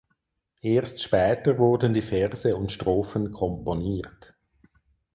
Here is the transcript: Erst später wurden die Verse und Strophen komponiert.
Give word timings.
Erst 0.63 1.03
später 1.03 1.59
wurden 1.59 1.93
die 1.93 2.01
Verse 2.01 2.55
und 2.57 2.71
Strophen 2.71 3.31
komponiert. 3.31 4.33